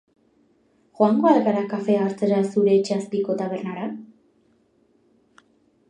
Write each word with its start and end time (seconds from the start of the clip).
Joango 0.99 1.29
al 1.31 1.37
gara 1.47 1.61
kafea 1.73 2.01
hartzera 2.07 2.39
zure 2.55 2.73
etxe 2.79 2.97
azpiko 2.99 3.39
tabernara? 3.43 3.87